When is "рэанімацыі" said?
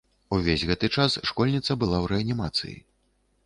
2.15-2.77